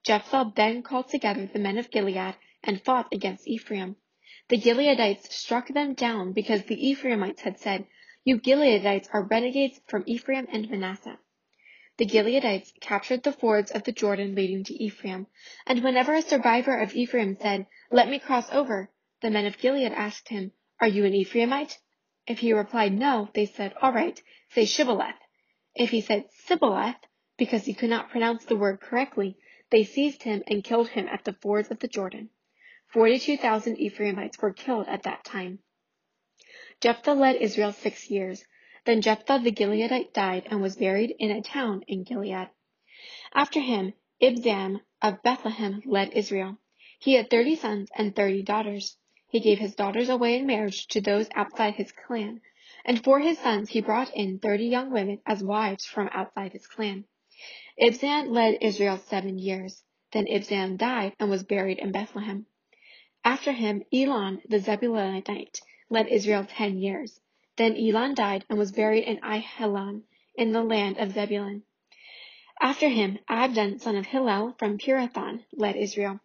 Jephthah 0.05 0.53
then 0.55 0.83
called 0.83 1.09
together 1.09 1.47
the 1.47 1.57
men 1.57 1.79
of 1.79 1.89
Gilead 1.89 2.35
and 2.63 2.79
fought 2.83 3.07
against 3.11 3.47
Ephraim. 3.47 3.95
The 4.49 4.57
Gileadites 4.57 5.33
struck 5.33 5.67
them 5.67 5.95
down 5.95 6.31
because 6.31 6.63
the 6.63 6.89
Ephraimites 6.89 7.41
had 7.41 7.59
said, 7.59 7.87
You 8.23 8.39
Gileadites 8.39 9.09
are 9.11 9.23
renegades 9.23 9.81
from 9.87 10.03
Ephraim 10.05 10.45
and 10.51 10.69
Manasseh. 10.69 11.17
The 11.97 12.05
Gileadites 12.05 12.71
captured 12.81 13.23
the 13.23 13.31
fords 13.31 13.71
of 13.71 13.83
the 13.83 13.91
Jordan 13.91 14.35
leading 14.35 14.63
to 14.65 14.75
Ephraim, 14.75 15.25
and 15.65 15.83
whenever 15.83 16.13
a 16.13 16.21
survivor 16.21 16.77
of 16.77 16.93
Ephraim 16.93 17.35
said, 17.41 17.65
Let 17.89 18.07
me 18.07 18.19
cross 18.19 18.51
over, 18.51 18.91
the 19.21 19.31
men 19.31 19.47
of 19.47 19.57
Gilead 19.57 19.91
asked 19.91 20.29
him, 20.29 20.51
Are 20.79 20.87
you 20.87 21.05
an 21.05 21.13
Ephraimite? 21.13 21.79
If 22.27 22.37
he 22.39 22.53
replied 22.53 22.93
no, 22.93 23.29
they 23.33 23.47
said, 23.47 23.73
All 23.81 23.91
right, 23.91 24.21
say 24.51 24.65
Shibboleth. 24.65 25.15
If 25.73 25.89
he 25.89 26.01
said 26.01 26.25
Sibboleth, 26.45 27.07
because 27.37 27.65
he 27.65 27.73
could 27.73 27.89
not 27.89 28.11
pronounce 28.11 28.45
the 28.45 28.55
word 28.55 28.81
correctly, 28.81 29.37
they 29.71 29.83
seized 29.83 30.23
him 30.23 30.43
and 30.47 30.63
killed 30.63 30.89
him 30.89 31.07
at 31.07 31.23
the 31.23 31.33
fords 31.33 31.71
of 31.71 31.79
the 31.79 31.87
Jordan. 31.87 32.29
Forty-two 32.93 33.37
thousand 33.37 33.77
Ephraimites 33.79 34.39
were 34.39 34.53
killed 34.53 34.87
at 34.87 35.03
that 35.03 35.23
time. 35.25 35.59
Jephthah 36.81 37.13
led 37.13 37.37
Israel 37.37 37.71
six 37.71 38.11
years. 38.11 38.45
Then 38.85 39.01
Jephthah 39.01 39.39
the 39.39 39.51
Gileadite 39.51 40.13
died 40.13 40.47
and 40.51 40.61
was 40.61 40.75
buried 40.75 41.15
in 41.17 41.31
a 41.31 41.41
town 41.41 41.83
in 41.87 42.03
Gilead. 42.03 42.49
After 43.33 43.59
him, 43.59 43.93
Ibzan 44.21 44.81
of 45.01 45.23
Bethlehem 45.23 45.81
led 45.85 46.13
Israel. 46.13 46.57
He 46.99 47.13
had 47.13 47.29
thirty 47.29 47.55
sons 47.55 47.89
and 47.95 48.15
thirty 48.15 48.43
daughters. 48.43 48.97
He 49.27 49.39
gave 49.39 49.57
his 49.57 49.73
daughters 49.75 50.09
away 50.09 50.37
in 50.37 50.45
marriage 50.45 50.85
to 50.89 51.01
those 51.01 51.27
outside 51.33 51.73
his 51.73 51.91
clan, 51.91 52.41
and 52.85 53.03
for 53.03 53.19
his 53.19 53.39
sons 53.39 53.69
he 53.69 53.81
brought 53.81 54.13
in 54.13 54.37
thirty 54.39 54.67
young 54.67 54.91
women 54.91 55.21
as 55.25 55.43
wives 55.43 55.85
from 55.85 56.09
outside 56.13 56.53
his 56.53 56.67
clan. 56.67 57.05
Ibzan 57.81 58.29
led 58.29 58.59
Israel 58.61 58.97
seven 58.97 59.37
years. 59.37 59.83
Then 60.13 60.25
Ibzan 60.27 60.77
died 60.77 61.13
and 61.19 61.29
was 61.29 61.43
buried 61.43 61.79
in 61.79 61.91
Bethlehem. 61.91 62.45
After 63.25 63.51
him, 63.51 63.83
Elon 63.91 64.41
the 64.47 64.59
Zebulunite 64.59 65.59
led 65.89 66.07
Israel 66.07 66.45
ten 66.45 66.77
years. 66.77 67.19
Then 67.57 67.75
Elon 67.75 68.13
died 68.13 68.45
and 68.49 68.57
was 68.57 68.71
buried 68.71 69.03
in 69.03 69.17
Aijalon 69.17 70.03
in 70.35 70.51
the 70.53 70.63
land 70.63 70.97
of 70.97 71.11
Zebulun. 71.11 71.63
After 72.61 72.87
him, 72.87 73.19
Abdon, 73.27 73.79
son 73.79 73.97
of 73.97 74.05
Hillel 74.05 74.55
from 74.57 74.77
Pirathon, 74.77 75.43
led 75.51 75.75
Israel. 75.75 76.21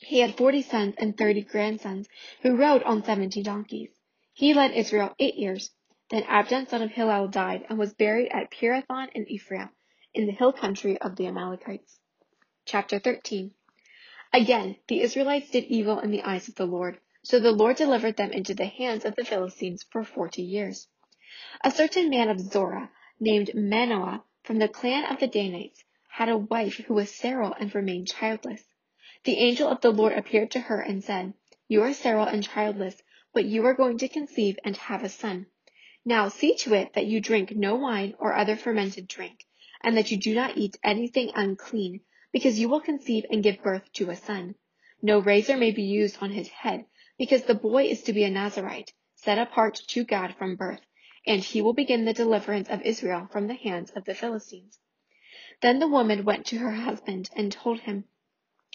He 0.00 0.20
had 0.20 0.36
forty 0.36 0.62
sons 0.62 0.94
and 0.96 1.16
thirty 1.16 1.42
grandsons, 1.42 2.08
who 2.40 2.56
rode 2.56 2.82
on 2.84 3.04
seventy 3.04 3.42
donkeys. 3.42 3.90
He 4.32 4.54
led 4.54 4.70
Israel 4.70 5.14
eight 5.18 5.34
years. 5.34 5.70
Then 6.08 6.22
Abdon 6.22 6.68
son 6.68 6.80
of 6.80 6.92
Hillel 6.92 7.28
died 7.28 7.66
and 7.68 7.78
was 7.78 7.92
buried 7.92 8.30
at 8.32 8.50
Pirathon 8.50 9.08
in 9.14 9.28
Ephraim, 9.28 9.68
in 10.18 10.26
the 10.26 10.32
hill 10.32 10.52
country 10.52 10.98
of 10.98 11.14
the 11.14 11.28
Amalekites. 11.28 12.00
Chapter 12.64 12.98
13 12.98 13.52
Again, 14.32 14.74
the 14.88 15.00
Israelites 15.00 15.48
did 15.48 15.62
evil 15.66 16.00
in 16.00 16.10
the 16.10 16.22
eyes 16.22 16.48
of 16.48 16.56
the 16.56 16.66
Lord, 16.66 16.98
so 17.22 17.38
the 17.38 17.52
Lord 17.52 17.76
delivered 17.76 18.16
them 18.16 18.32
into 18.32 18.52
the 18.52 18.66
hands 18.66 19.04
of 19.04 19.14
the 19.14 19.24
Philistines 19.24 19.84
for 19.92 20.02
forty 20.02 20.42
years. 20.42 20.88
A 21.62 21.70
certain 21.70 22.10
man 22.10 22.28
of 22.28 22.40
Zorah, 22.40 22.90
named 23.20 23.54
Manoah, 23.54 24.24
from 24.42 24.58
the 24.58 24.66
clan 24.66 25.04
of 25.04 25.20
the 25.20 25.28
Danites, 25.28 25.84
had 26.08 26.28
a 26.28 26.36
wife 26.36 26.78
who 26.78 26.94
was 26.94 27.14
sterile 27.14 27.54
and 27.60 27.72
remained 27.72 28.08
childless. 28.08 28.64
The 29.22 29.38
angel 29.38 29.68
of 29.68 29.82
the 29.82 29.92
Lord 29.92 30.14
appeared 30.14 30.50
to 30.50 30.60
her 30.60 30.80
and 30.80 31.04
said, 31.04 31.32
You 31.68 31.82
are 31.82 31.94
sterile 31.94 32.26
and 32.26 32.42
childless, 32.42 33.00
but 33.32 33.44
you 33.44 33.64
are 33.66 33.74
going 33.74 33.98
to 33.98 34.08
conceive 34.08 34.58
and 34.64 34.76
have 34.76 35.04
a 35.04 35.08
son. 35.08 35.46
Now 36.04 36.28
see 36.28 36.56
to 36.56 36.74
it 36.74 36.94
that 36.94 37.06
you 37.06 37.20
drink 37.20 37.54
no 37.54 37.76
wine 37.76 38.16
or 38.18 38.34
other 38.34 38.56
fermented 38.56 39.06
drink, 39.06 39.44
and 39.82 39.96
that 39.96 40.10
you 40.10 40.16
do 40.16 40.34
not 40.34 40.56
eat 40.56 40.78
anything 40.82 41.30
unclean, 41.34 42.00
because 42.32 42.58
you 42.58 42.68
will 42.68 42.80
conceive 42.80 43.24
and 43.30 43.42
give 43.42 43.62
birth 43.62 43.92
to 43.92 44.10
a 44.10 44.16
son. 44.16 44.54
No 45.00 45.20
razor 45.20 45.56
may 45.56 45.70
be 45.70 45.84
used 45.84 46.18
on 46.20 46.32
his 46.32 46.48
head, 46.48 46.84
because 47.18 47.44
the 47.44 47.54
boy 47.54 47.84
is 47.84 48.02
to 48.02 48.12
be 48.12 48.24
a 48.24 48.30
Nazirite, 48.30 48.92
set 49.14 49.38
apart 49.38 49.76
to 49.88 50.04
God 50.04 50.34
from 50.36 50.56
birth, 50.56 50.80
and 51.26 51.40
he 51.40 51.62
will 51.62 51.72
begin 51.72 52.04
the 52.04 52.12
deliverance 52.12 52.68
of 52.68 52.82
Israel 52.82 53.28
from 53.30 53.46
the 53.46 53.54
hands 53.54 53.90
of 53.92 54.04
the 54.04 54.14
Philistines. 54.14 54.78
Then 55.60 55.78
the 55.78 55.88
woman 55.88 56.24
went 56.24 56.46
to 56.46 56.58
her 56.58 56.72
husband 56.72 57.30
and 57.34 57.50
told 57.50 57.80
him, 57.80 58.04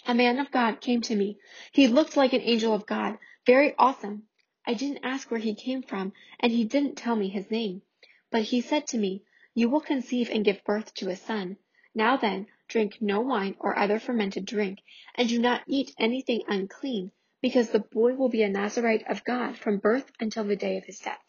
A 0.06 0.14
man 0.14 0.38
of 0.38 0.50
God 0.50 0.80
came 0.80 1.00
to 1.02 1.16
me. 1.16 1.38
He 1.72 1.88
looked 1.88 2.16
like 2.16 2.32
an 2.32 2.42
angel 2.42 2.74
of 2.74 2.86
God, 2.86 3.18
very 3.46 3.74
awesome. 3.78 4.24
I 4.66 4.74
didn't 4.74 5.04
ask 5.04 5.30
where 5.30 5.40
he 5.40 5.54
came 5.54 5.82
from, 5.82 6.12
and 6.40 6.52
he 6.52 6.64
didn't 6.64 6.96
tell 6.96 7.16
me 7.16 7.28
his 7.28 7.50
name. 7.50 7.82
But 8.30 8.42
he 8.42 8.60
said 8.60 8.86
to 8.88 8.98
me, 8.98 9.22
You 9.56 9.68
will 9.68 9.80
conceive 9.80 10.30
and 10.30 10.44
give 10.44 10.64
birth 10.64 10.92
to 10.94 11.10
a 11.10 11.16
son. 11.16 11.58
Now 11.94 12.16
then, 12.16 12.48
drink 12.66 12.98
no 13.00 13.20
wine 13.20 13.54
or 13.60 13.78
other 13.78 14.00
fermented 14.00 14.46
drink, 14.46 14.80
and 15.14 15.28
do 15.28 15.38
not 15.38 15.62
eat 15.68 15.94
anything 15.96 16.42
unclean, 16.48 17.12
because 17.40 17.70
the 17.70 17.78
boy 17.78 18.14
will 18.14 18.28
be 18.28 18.42
a 18.42 18.50
Nazirite 18.50 19.08
of 19.08 19.22
God 19.22 19.56
from 19.56 19.78
birth 19.78 20.10
until 20.18 20.42
the 20.42 20.56
day 20.56 20.76
of 20.76 20.84
his 20.84 20.98
death. 20.98 21.22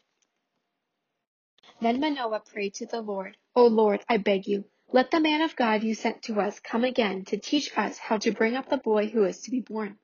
Then 1.82 2.00
Manoah 2.00 2.40
prayed 2.40 2.74
to 2.76 2.88
the 2.88 3.02
Lord, 3.02 3.38
O 3.56 3.68
Lord, 3.68 4.04
I 4.10 4.18
beg 4.18 4.48
you, 4.48 4.66
let 4.92 5.12
the 5.12 5.20
man 5.20 5.42
of 5.42 5.56
God 5.56 5.84
you 5.84 5.94
sent 5.94 6.24
to 6.24 6.40
us 6.42 6.60
come 6.60 6.84
again 6.84 7.26
to 7.26 7.38
teach 7.38 7.78
us 7.78 8.00
how 8.00 8.18
to 8.18 8.32
bring 8.32 8.56
up 8.56 8.70
the 8.70 8.78
boy 8.78 9.08
who 9.08 9.24
is 9.26 9.42
to 9.42 9.52
be 9.52 9.60
born. 9.60 10.00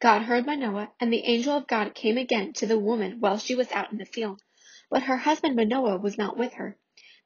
God 0.00 0.22
heard 0.22 0.44
Manoah, 0.44 0.90
and 0.98 1.12
the 1.12 1.24
angel 1.24 1.56
of 1.56 1.68
God 1.68 1.94
came 1.94 2.18
again 2.18 2.52
to 2.54 2.66
the 2.66 2.78
woman 2.78 3.20
while 3.20 3.38
she 3.38 3.54
was 3.54 3.70
out 3.70 3.92
in 3.92 3.98
the 3.98 4.04
field. 4.04 4.42
But 4.90 5.04
her 5.04 5.16
husband 5.16 5.54
Manoah 5.54 5.98
was 5.98 6.18
not 6.18 6.36
with 6.36 6.54
her. 6.54 6.76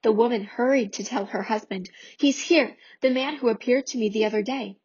The 0.02 0.12
woman 0.12 0.44
hurried 0.44 0.94
to 0.94 1.04
tell 1.04 1.26
her 1.26 1.42
husband, 1.42 1.90
He's 2.18 2.40
here, 2.44 2.76
the 3.02 3.10
man 3.10 3.36
who 3.36 3.48
appeared 3.48 3.86
to 3.88 3.98
me 3.98 4.08
the 4.08 4.24
other 4.24 4.42
day. 4.42 4.78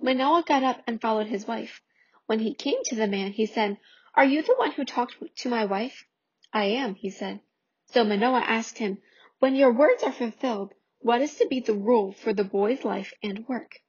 Manoah 0.00 0.44
got 0.46 0.62
up 0.62 0.82
and 0.86 1.00
followed 1.00 1.26
his 1.26 1.48
wife. 1.48 1.82
When 2.26 2.38
he 2.38 2.54
came 2.54 2.82
to 2.84 2.94
the 2.94 3.08
man, 3.08 3.32
he 3.32 3.46
said, 3.46 3.78
Are 4.14 4.24
you 4.24 4.40
the 4.42 4.54
one 4.54 4.70
who 4.70 4.84
talked 4.84 5.16
to 5.36 5.48
my 5.48 5.64
wife? 5.64 6.06
I 6.52 6.66
am, 6.66 6.94
he 6.94 7.10
said. 7.10 7.40
So 7.86 8.04
Manoah 8.04 8.44
asked 8.46 8.78
him, 8.78 8.98
When 9.40 9.56
your 9.56 9.72
words 9.72 10.04
are 10.04 10.12
fulfilled, 10.12 10.74
what 11.00 11.20
is 11.22 11.34
to 11.38 11.48
be 11.48 11.58
the 11.58 11.74
rule 11.74 12.12
for 12.12 12.32
the 12.32 12.44
boy's 12.44 12.84
life 12.84 13.12
and 13.20 13.48
work? 13.48 13.80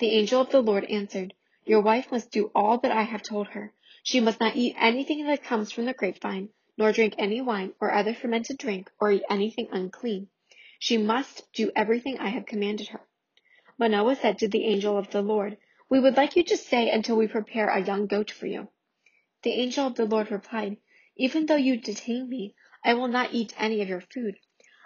The 0.00 0.10
angel 0.10 0.40
of 0.40 0.50
the 0.50 0.60
Lord 0.60 0.84
answered, 0.86 1.34
Your 1.64 1.82
wife 1.82 2.10
must 2.10 2.32
do 2.32 2.50
all 2.52 2.78
that 2.78 2.90
I 2.90 3.02
have 3.02 3.22
told 3.22 3.46
her. 3.48 3.72
She 4.02 4.18
must 4.18 4.40
not 4.40 4.56
eat 4.56 4.74
anything 4.76 5.24
that 5.26 5.44
comes 5.44 5.70
from 5.70 5.84
the 5.84 5.92
grapevine, 5.92 6.48
nor 6.80 6.92
drink 6.92 7.14
any 7.18 7.42
wine 7.42 7.74
or 7.78 7.92
other 7.92 8.14
fermented 8.14 8.56
drink, 8.56 8.90
or 8.98 9.12
eat 9.12 9.22
anything 9.28 9.68
unclean. 9.70 10.26
She 10.78 10.96
must 10.96 11.52
do 11.52 11.70
everything 11.76 12.18
I 12.18 12.30
have 12.30 12.46
commanded 12.46 12.88
her. 12.88 13.02
Manoah 13.76 14.16
said 14.16 14.38
to 14.38 14.48
the 14.48 14.64
angel 14.64 14.96
of 14.96 15.10
the 15.10 15.20
Lord, 15.20 15.58
We 15.90 16.00
would 16.00 16.16
like 16.16 16.36
you 16.36 16.42
to 16.44 16.56
stay 16.56 16.88
until 16.88 17.18
we 17.18 17.26
prepare 17.26 17.68
a 17.68 17.84
young 17.84 18.06
goat 18.06 18.30
for 18.30 18.46
you. 18.46 18.68
The 19.42 19.50
angel 19.50 19.88
of 19.88 19.96
the 19.96 20.06
Lord 20.06 20.30
replied, 20.30 20.78
Even 21.16 21.44
though 21.44 21.56
you 21.56 21.76
detain 21.76 22.30
me, 22.30 22.54
I 22.82 22.94
will 22.94 23.08
not 23.08 23.34
eat 23.34 23.52
any 23.58 23.82
of 23.82 23.88
your 23.90 24.00
food. 24.00 24.36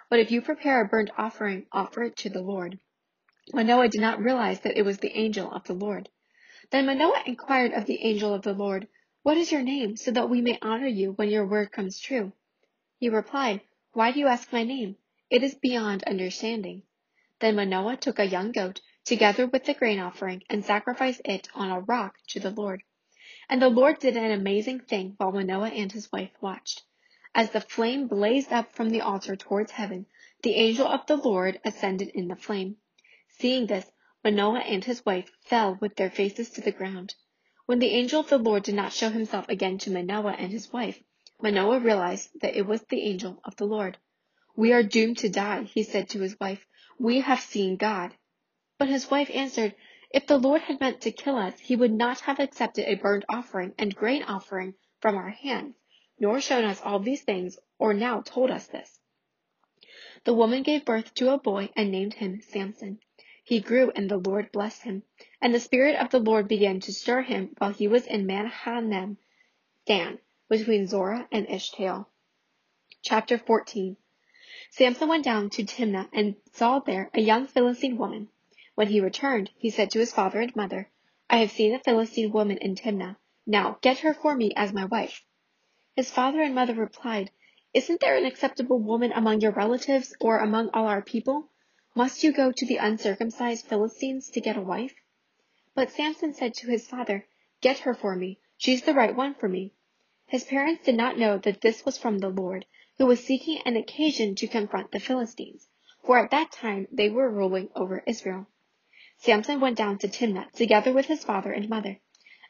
But 0.09 0.19
if 0.19 0.31
you 0.31 0.41
prepare 0.41 0.81
a 0.81 0.89
burnt 0.89 1.11
offering, 1.17 1.65
offer 1.71 2.03
it 2.03 2.17
to 2.17 2.29
the 2.29 2.41
Lord. 2.41 2.77
Manoah 3.53 3.87
did 3.87 4.01
not 4.01 4.19
realize 4.19 4.59
that 4.59 4.77
it 4.77 4.83
was 4.83 4.97
the 4.97 5.17
angel 5.17 5.49
of 5.49 5.63
the 5.63 5.73
Lord. 5.73 6.09
Then 6.71 6.87
Manoah 6.87 7.23
inquired 7.25 7.71
of 7.71 7.85
the 7.85 8.03
angel 8.03 8.33
of 8.33 8.41
the 8.41 8.53
Lord, 8.53 8.89
What 9.25 9.37
is 9.37 9.51
your 9.51 9.63
name, 9.63 9.97
so 9.97 10.11
that 10.11 10.29
we 10.29 10.39
may 10.39 10.59
honor 10.61 10.85
you 10.85 11.13
when 11.13 11.31
your 11.31 11.47
word 11.47 11.71
comes 11.71 11.99
true? 11.99 12.31
He 12.99 13.09
replied, 13.09 13.61
Why 13.91 14.11
do 14.11 14.19
you 14.19 14.27
ask 14.27 14.53
my 14.53 14.63
name? 14.63 14.97
It 15.31 15.41
is 15.41 15.55
beyond 15.55 16.03
understanding. 16.03 16.83
Then 17.39 17.55
Manoah 17.55 17.97
took 17.97 18.19
a 18.19 18.27
young 18.27 18.51
goat, 18.51 18.81
together 19.03 19.47
with 19.47 19.63
the 19.63 19.73
grain 19.73 19.97
offering, 19.99 20.43
and 20.47 20.63
sacrificed 20.63 21.21
it 21.25 21.49
on 21.55 21.71
a 21.71 21.79
rock 21.79 22.19
to 22.27 22.39
the 22.39 22.51
Lord. 22.51 22.83
And 23.49 23.59
the 23.59 23.67
Lord 23.67 23.97
did 23.97 24.15
an 24.15 24.29
amazing 24.29 24.81
thing 24.81 25.15
while 25.17 25.31
Manoah 25.31 25.69
and 25.69 25.91
his 25.91 26.11
wife 26.11 26.39
watched. 26.39 26.83
As 27.33 27.49
the 27.49 27.61
flame 27.61 28.07
blazed 28.07 28.53
up 28.53 28.73
from 28.73 28.91
the 28.91 29.01
altar 29.01 29.35
towards 29.35 29.71
heaven, 29.71 30.05
the 30.43 30.53
angel 30.53 30.85
of 30.85 31.07
the 31.07 31.17
Lord 31.17 31.59
ascended 31.65 32.09
in 32.09 32.27
the 32.27 32.35
flame. 32.35 32.77
Seeing 33.29 33.65
this, 33.65 33.91
Manoah 34.23 34.59
and 34.59 34.83
his 34.83 35.03
wife 35.03 35.31
fell 35.41 35.79
with 35.81 35.95
their 35.95 36.11
faces 36.11 36.51
to 36.51 36.61
the 36.61 36.71
ground. 36.71 37.15
When 37.65 37.79
the 37.79 37.91
angel 37.91 38.19
of 38.19 38.29
the 38.29 38.37
Lord 38.37 38.63
did 38.63 38.75
not 38.75 38.93
show 38.93 39.09
himself 39.09 39.49
again 39.49 39.77
to 39.79 39.91
Manoah 39.91 40.35
and 40.37 40.51
his 40.51 40.71
wife, 40.71 41.01
Manoah 41.41 41.79
realized 41.79 42.29
that 42.41 42.55
it 42.55 42.65
was 42.65 42.81
the 42.83 43.01
angel 43.01 43.39
of 43.43 43.55
the 43.55 43.65
Lord. 43.65 43.97
We 44.55 44.73
are 44.73 44.83
doomed 44.83 45.17
to 45.19 45.29
die, 45.29 45.63
he 45.63 45.83
said 45.83 46.09
to 46.09 46.19
his 46.19 46.39
wife. 46.39 46.65
We 46.99 47.21
have 47.21 47.39
seen 47.39 47.77
God. 47.77 48.15
But 48.77 48.89
his 48.89 49.09
wife 49.09 49.29
answered, 49.33 49.75
If 50.11 50.27
the 50.27 50.37
Lord 50.37 50.61
had 50.61 50.79
meant 50.79 51.01
to 51.01 51.11
kill 51.11 51.37
us, 51.37 51.59
he 51.59 51.75
would 51.75 51.93
not 51.93 52.21
have 52.21 52.39
accepted 52.39 52.87
a 52.87 52.95
burnt 52.95 53.25
offering 53.29 53.73
and 53.77 53.95
grain 53.95 54.23
offering 54.23 54.75
from 54.99 55.15
our 55.15 55.29
hands 55.29 55.75
nor 56.19 56.39
shown 56.39 56.63
us 56.63 56.81
all 56.81 56.99
these 56.99 57.23
things, 57.23 57.57
or 57.77 57.93
now 57.93 58.21
told 58.21 58.49
us 58.49 58.67
this. 58.67 58.99
The 60.23 60.33
woman 60.33 60.63
gave 60.63 60.85
birth 60.85 61.13
to 61.15 61.33
a 61.33 61.37
boy 61.37 61.69
and 61.75 61.91
named 61.91 62.13
him 62.15 62.41
Samson. 62.41 62.99
He 63.47 63.59
grew, 63.59 63.91
and 63.91 64.09
the 64.09 64.17
Lord 64.17 64.51
blessed 64.51 64.81
him. 64.81 65.03
And 65.39 65.53
the 65.53 65.59
Spirit 65.59 65.97
of 65.97 66.09
the 66.09 66.17
Lord 66.17 66.47
began 66.47 66.79
to 66.79 66.91
stir 66.91 67.21
him 67.21 67.53
while 67.59 67.69
he 67.69 67.87
was 67.87 68.07
in 68.07 68.25
Mahaneh, 68.25 69.17
Dan, 69.85 70.17
between 70.49 70.87
Zorah 70.87 71.27
and 71.31 71.45
Eshtaol. 71.47 72.07
Chapter 73.03 73.37
14 73.37 73.97
Samson 74.71 75.07
went 75.07 75.23
down 75.23 75.51
to 75.51 75.63
Timnah 75.63 76.09
and 76.11 76.37
saw 76.53 76.79
there 76.79 77.11
a 77.13 77.21
young 77.21 77.45
Philistine 77.45 77.99
woman. 77.99 78.29
When 78.73 78.87
he 78.87 78.99
returned, 78.99 79.51
he 79.55 79.69
said 79.69 79.91
to 79.91 79.99
his 79.99 80.11
father 80.11 80.41
and 80.41 80.55
mother, 80.55 80.89
I 81.29 81.37
have 81.37 81.51
seen 81.51 81.75
a 81.75 81.79
Philistine 81.79 82.31
woman 82.31 82.57
in 82.57 82.73
Timnah. 82.73 83.17
Now 83.45 83.77
get 83.81 83.99
her 83.99 84.15
for 84.15 84.35
me 84.35 84.53
as 84.55 84.73
my 84.73 84.85
wife. 84.85 85.23
His 85.95 86.09
father 86.09 86.41
and 86.41 86.55
mother 86.55 86.73
replied, 86.73 87.29
Isn't 87.75 87.99
there 87.99 88.17
an 88.17 88.25
acceptable 88.25 88.79
woman 88.79 89.11
among 89.11 89.41
your 89.41 89.51
relatives 89.51 90.15
or 90.19 90.39
among 90.39 90.71
all 90.73 90.87
our 90.87 91.03
people? 91.03 91.51
Must 91.95 92.23
you 92.23 92.33
go 92.33 92.51
to 92.51 92.65
the 92.65 92.75
uncircumcised 92.75 93.65
Philistines 93.65 94.29
to 94.31 94.41
get 94.41 94.57
a 94.57 94.61
wife? 94.61 94.93
But 95.73 95.91
Samson 95.91 96.33
said 96.33 96.53
to 96.55 96.67
his 96.67 96.85
father, 96.85 97.25
Get 97.61 97.79
her 97.79 97.93
for 97.93 98.15
me. 98.15 98.39
She's 98.57 98.83
the 98.83 98.93
right 98.93 99.15
one 99.15 99.33
for 99.33 99.47
me. 99.47 99.73
His 100.27 100.43
parents 100.43 100.83
did 100.83 100.95
not 100.95 101.17
know 101.17 101.37
that 101.37 101.61
this 101.61 101.85
was 101.85 101.97
from 101.97 102.19
the 102.19 102.29
Lord, 102.29 102.65
who 102.97 103.05
was 103.05 103.23
seeking 103.23 103.59
an 103.65 103.77
occasion 103.77 104.35
to 104.35 104.47
confront 104.47 104.91
the 104.91 104.99
Philistines, 104.99 105.69
for 106.03 106.17
at 106.17 106.31
that 106.31 106.51
time 106.51 106.87
they 106.91 107.09
were 107.09 107.29
ruling 107.29 107.69
over 107.75 108.03
Israel. 108.05 108.47
Samson 109.17 109.61
went 109.61 109.77
down 109.77 109.97
to 109.99 110.09
Timnah 110.09 110.51
together 110.51 110.91
with 110.91 111.05
his 111.05 111.23
father 111.23 111.53
and 111.53 111.69
mother. 111.69 112.01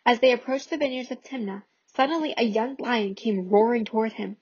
As 0.05 0.19
they 0.19 0.31
approached 0.31 0.71
the 0.71 0.77
vineyards 0.77 1.11
of 1.11 1.23
Timnah, 1.23 1.63
Suddenly 1.95 2.33
a 2.35 2.43
young 2.43 2.75
lion 2.77 3.15
came 3.15 3.47
roaring 3.47 3.85
toward 3.85 4.13
him. 4.13 4.35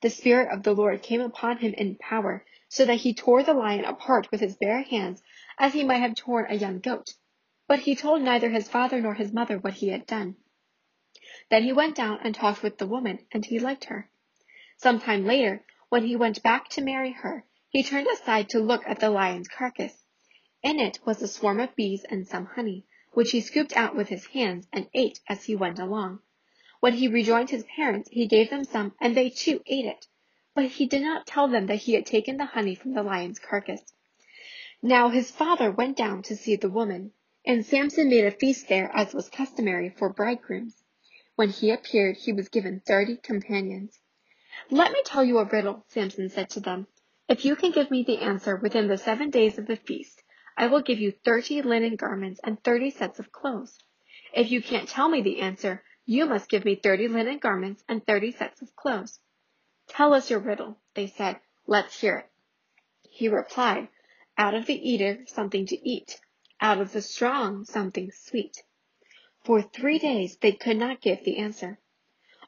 The 0.00 0.10
Spirit 0.10 0.52
of 0.52 0.62
the 0.62 0.74
Lord 0.74 1.02
came 1.02 1.20
upon 1.20 1.58
him 1.58 1.74
in 1.74 1.96
power, 1.96 2.44
so 2.72 2.84
that 2.84 3.00
he 3.00 3.12
tore 3.12 3.42
the 3.42 3.52
lion 3.52 3.84
apart 3.84 4.30
with 4.30 4.40
his 4.40 4.54
bare 4.56 4.82
hands, 4.82 5.20
as 5.58 5.72
he 5.72 5.82
might 5.82 5.98
have 5.98 6.14
torn 6.14 6.46
a 6.48 6.54
young 6.54 6.78
goat. 6.78 7.14
But 7.66 7.80
he 7.80 7.96
told 7.96 8.22
neither 8.22 8.48
his 8.48 8.68
father 8.68 9.00
nor 9.00 9.14
his 9.14 9.32
mother 9.32 9.58
what 9.58 9.74
he 9.74 9.88
had 9.88 10.06
done. 10.06 10.36
Then 11.50 11.64
he 11.64 11.72
went 11.72 11.96
down 11.96 12.20
and 12.22 12.32
talked 12.32 12.62
with 12.62 12.78
the 12.78 12.86
woman, 12.86 13.26
and 13.32 13.44
he 13.44 13.58
liked 13.58 13.86
her. 13.86 14.08
Some 14.76 15.00
time 15.00 15.26
later, 15.26 15.64
when 15.88 16.04
he 16.06 16.14
went 16.14 16.44
back 16.44 16.68
to 16.70 16.80
marry 16.80 17.10
her, 17.10 17.44
he 17.70 17.82
turned 17.82 18.06
aside 18.06 18.48
to 18.50 18.60
look 18.60 18.86
at 18.86 19.00
the 19.00 19.10
lion's 19.10 19.48
carcass. 19.48 20.04
In 20.62 20.78
it 20.78 21.00
was 21.04 21.20
a 21.20 21.26
swarm 21.28 21.58
of 21.58 21.74
bees 21.74 22.04
and 22.08 22.24
some 22.24 22.46
honey, 22.46 22.86
which 23.14 23.32
he 23.32 23.40
scooped 23.40 23.76
out 23.76 23.96
with 23.96 24.08
his 24.08 24.26
hands 24.26 24.68
and 24.72 24.88
ate 24.94 25.18
as 25.28 25.42
he 25.44 25.56
went 25.56 25.80
along. 25.80 26.20
When 26.78 26.94
he 26.94 27.08
rejoined 27.08 27.50
his 27.50 27.64
parents, 27.74 28.08
he 28.12 28.28
gave 28.28 28.48
them 28.48 28.62
some, 28.62 28.94
and 29.00 29.16
they 29.16 29.28
too 29.28 29.60
ate 29.66 29.86
it. 29.86 30.06
But 30.52 30.64
he 30.64 30.86
did 30.86 31.02
not 31.02 31.28
tell 31.28 31.46
them 31.46 31.66
that 31.66 31.76
he 31.76 31.94
had 31.94 32.04
taken 32.04 32.36
the 32.36 32.44
honey 32.44 32.74
from 32.74 32.92
the 32.92 33.04
lion's 33.04 33.38
carcass. 33.38 33.94
Now 34.82 35.08
his 35.10 35.30
father 35.30 35.70
went 35.70 35.96
down 35.96 36.22
to 36.22 36.34
see 36.34 36.56
the 36.56 36.68
woman, 36.68 37.12
and 37.46 37.64
Samson 37.64 38.08
made 38.08 38.24
a 38.24 38.32
feast 38.32 38.68
there 38.68 38.90
as 38.92 39.14
was 39.14 39.28
customary 39.28 39.90
for 39.90 40.12
bridegrooms. 40.12 40.82
When 41.36 41.50
he 41.50 41.70
appeared, 41.70 42.16
he 42.16 42.32
was 42.32 42.48
given 42.48 42.80
thirty 42.80 43.16
companions. 43.16 44.00
Let 44.70 44.90
me 44.90 45.02
tell 45.04 45.22
you 45.22 45.38
a 45.38 45.44
riddle, 45.44 45.84
Samson 45.86 46.28
said 46.28 46.50
to 46.50 46.60
them. 46.60 46.88
If 47.28 47.44
you 47.44 47.54
can 47.54 47.70
give 47.70 47.90
me 47.90 48.02
the 48.02 48.18
answer 48.18 48.56
within 48.56 48.88
the 48.88 48.98
seven 48.98 49.30
days 49.30 49.56
of 49.56 49.66
the 49.68 49.76
feast, 49.76 50.20
I 50.56 50.66
will 50.66 50.82
give 50.82 50.98
you 50.98 51.12
thirty 51.12 51.62
linen 51.62 51.94
garments 51.94 52.40
and 52.42 52.60
thirty 52.64 52.90
sets 52.90 53.20
of 53.20 53.30
clothes. 53.30 53.78
If 54.34 54.50
you 54.50 54.60
can't 54.60 54.88
tell 54.88 55.08
me 55.08 55.22
the 55.22 55.42
answer, 55.42 55.84
you 56.06 56.26
must 56.26 56.50
give 56.50 56.64
me 56.64 56.74
thirty 56.74 57.06
linen 57.06 57.38
garments 57.38 57.84
and 57.88 58.04
thirty 58.04 58.32
sets 58.32 58.60
of 58.62 58.74
clothes. 58.74 59.20
Tell 59.90 60.14
us 60.14 60.30
your 60.30 60.38
riddle, 60.38 60.78
they 60.94 61.08
said. 61.08 61.40
Let's 61.66 62.00
hear 62.00 62.18
it. 62.18 62.30
He 63.10 63.28
replied, 63.28 63.88
Out 64.38 64.54
of 64.54 64.66
the 64.66 64.90
eater, 64.90 65.24
something 65.26 65.66
to 65.66 65.88
eat. 65.88 66.20
Out 66.60 66.80
of 66.80 66.92
the 66.92 67.02
strong, 67.02 67.64
something 67.64 68.12
sweet. 68.12 68.62
For 69.44 69.62
three 69.62 69.98
days 69.98 70.36
they 70.36 70.52
could 70.52 70.76
not 70.76 71.00
give 71.00 71.24
the 71.24 71.38
answer. 71.38 71.80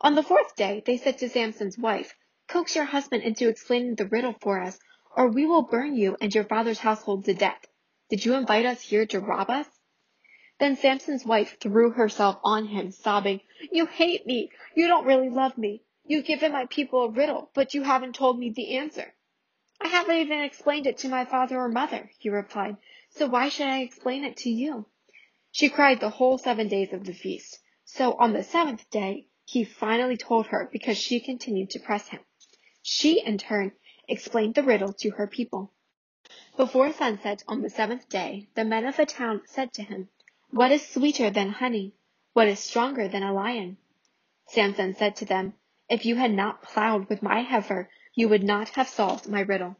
On 0.01 0.15
the 0.15 0.23
fourth 0.23 0.55
day, 0.55 0.85
they 0.87 0.97
said 0.97 1.19
to 1.19 1.29
Samson's 1.29 1.77
wife, 1.77 2.15
Coax 2.47 2.77
your 2.77 2.85
husband 2.85 3.25
into 3.25 3.49
explaining 3.49 3.97
the 3.97 4.07
riddle 4.07 4.35
for 4.41 4.61
us, 4.61 4.79
or 5.17 5.27
we 5.27 5.45
will 5.45 5.63
burn 5.63 5.97
you 5.97 6.17
and 6.21 6.33
your 6.33 6.45
father's 6.45 6.79
household 6.79 7.25
to 7.25 7.35
death. 7.35 7.67
Did 8.09 8.25
you 8.25 8.35
invite 8.35 8.67
us 8.67 8.83
here 8.83 9.07
to 9.07 9.19
rob 9.19 9.51
us? 9.51 9.67
Then 10.61 10.77
Samson's 10.77 11.27
wife 11.27 11.57
threw 11.61 11.91
herself 11.91 12.39
on 12.45 12.67
him, 12.67 12.93
sobbing, 12.93 13.41
You 13.73 13.87
hate 13.87 14.27
me. 14.27 14.51
You 14.77 14.87
don't 14.87 15.07
really 15.07 15.29
love 15.29 15.59
me. 15.59 15.83
You've 16.04 16.25
given 16.26 16.52
my 16.52 16.66
people 16.66 17.04
a 17.04 17.11
riddle, 17.11 17.50
but 17.54 17.75
you 17.75 17.82
haven't 17.82 18.14
told 18.14 18.38
me 18.38 18.50
the 18.50 18.76
answer. 18.76 19.14
I 19.80 19.88
haven't 19.88 20.16
even 20.16 20.40
explained 20.40 20.87
it 20.87 20.99
to 20.99 21.09
my 21.09 21.25
father 21.25 21.59
or 21.59 21.68
mother, 21.68 22.11
he 22.18 22.28
replied, 22.28 22.76
so 23.11 23.26
why 23.26 23.49
should 23.49 23.66
I 23.66 23.80
explain 23.80 24.25
it 24.25 24.37
to 24.38 24.50
you? 24.50 24.87
She 25.50 25.68
cried 25.68 26.00
the 26.00 26.11
whole 26.11 26.38
seven 26.38 26.68
days 26.68 26.92
of 26.92 27.04
the 27.04 27.12
feast. 27.12 27.59
So 27.85 28.14
on 28.14 28.32
the 28.32 28.42
seventh 28.42 28.88
day, 28.90 29.26
he 29.44 29.64
finally 29.64 30.16
told 30.16 30.47
her 30.47 30.68
because 30.73 30.97
she 30.97 31.21
continued 31.21 31.71
to 31.71 31.80
press 31.80 32.09
him. 32.09 32.21
She, 32.82 33.21
in 33.21 33.38
turn, 33.38 33.73
explained 34.09 34.54
the 34.54 34.62
riddle 34.62 34.92
to 34.94 35.11
her 35.11 35.26
people. 35.26 35.73
Before 36.56 36.92
sunset 36.92 37.42
on 37.47 37.62
the 37.62 37.71
seventh 37.71 38.09
day, 38.09 38.49
the 38.54 38.64
men 38.64 38.87
of 38.87 38.97
the 38.97 39.06
town 39.06 39.42
said 39.47 39.73
to 39.75 39.82
him, 39.82 40.09
what 40.50 40.73
is 40.73 40.87
sweeter 40.87 41.30
than 41.30 41.49
honey? 41.49 41.94
What 42.32 42.49
is 42.49 42.61
stronger 42.61 43.09
than 43.09 43.23
a 43.23 43.32
lion? 43.32 43.78
Samson 44.49 44.94
said 44.94 45.16
to 45.16 45.25
them, 45.25 45.54
If 45.93 46.07
you 46.07 46.17
had 46.17 46.33
not 46.33 46.63
plowed 46.63 47.11
with 47.11 47.23
my 47.23 47.43
heifer, 47.43 47.91
you 48.15 48.27
would 48.31 48.43
not 48.43 48.71
have 48.71 48.89
solved 48.89 49.29
my 49.29 49.41
riddle. 49.41 49.77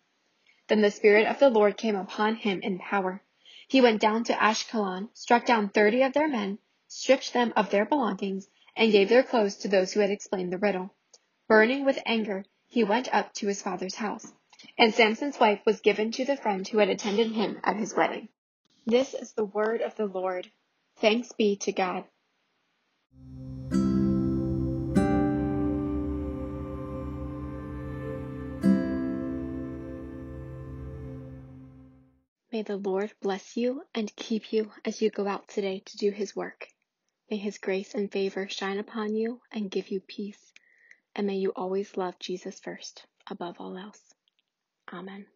Then 0.69 0.83
the 0.83 0.91
Spirit 0.91 1.27
of 1.27 1.39
the 1.39 1.49
Lord 1.49 1.79
came 1.79 1.97
upon 1.97 2.37
him 2.37 2.61
in 2.61 2.79
power. 2.79 3.23
He 3.67 3.81
went 3.81 4.03
down 4.03 4.25
to 4.25 4.35
Ashkelon, 4.35 5.09
struck 5.15 5.47
down 5.47 5.71
thirty 5.71 6.03
of 6.03 6.13
their 6.13 6.29
men, 6.29 6.59
stripped 6.87 7.33
them 7.33 7.55
of 7.57 7.71
their 7.71 7.87
belongings, 7.87 8.47
and 8.77 8.93
gave 8.93 9.09
their 9.09 9.23
clothes 9.23 9.57
to 9.61 9.69
those 9.69 9.95
who 9.95 10.01
had 10.01 10.11
explained 10.11 10.53
the 10.53 10.59
riddle. 10.59 10.95
Burning 11.49 11.87
with 11.87 11.99
anger, 12.05 12.45
he 12.69 12.85
went 12.85 13.09
up 13.15 13.33
to 13.37 13.47
his 13.47 13.63
father's 13.63 13.95
house. 13.95 14.31
And 14.77 14.93
Samson's 14.93 15.41
wife 15.41 15.63
was 15.65 15.81
given 15.81 16.13
to 16.13 16.27
the 16.27 16.37
friend 16.37 16.69
who 16.69 16.77
had 16.77 16.91
attended 16.91 17.33
him 17.33 17.59
at 17.65 17.77
his 17.77 17.95
wedding. 17.95 18.29
This 18.85 19.15
is 19.15 19.33
the 19.33 19.47
word 19.47 19.81
of 19.81 19.97
the 19.97 20.05
Lord. 20.05 20.51
Thanks 20.97 21.33
be 21.33 21.57
to 21.63 21.73
God. 21.73 22.05
May 32.63 32.77
the 32.77 32.89
Lord 32.89 33.13
bless 33.21 33.57
you 33.57 33.83
and 33.93 34.15
keep 34.15 34.53
you 34.53 34.71
as 34.85 35.03
you 35.03 35.11
go 35.11 35.27
out 35.27 35.49
today 35.49 35.83
to 35.85 35.97
do 35.97 36.13
his 36.13 36.37
work. 36.37 36.69
May 37.29 37.37
his 37.37 37.59
grace 37.59 37.93
and 37.93 38.09
favor 38.09 38.49
shine 38.49 38.79
upon 38.79 39.17
you 39.17 39.41
and 39.51 39.69
give 39.69 39.89
you 39.89 39.99
peace. 39.99 40.53
And 41.17 41.27
may 41.27 41.39
you 41.39 41.51
always 41.57 41.97
love 41.97 42.21
Jesus 42.21 42.61
first, 42.61 43.05
above 43.29 43.57
all 43.59 43.77
else. 43.77 44.15
Amen. 44.93 45.27